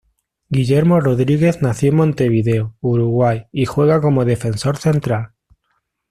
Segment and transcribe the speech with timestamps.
[0.49, 5.33] Guillermo Rodríguez nació en Montevideo, Uruguay y juega como defensor central.